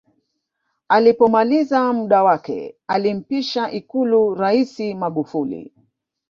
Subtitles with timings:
[0.87, 5.73] alipomaliza muda wake alimpisha ikulu raisi magufuli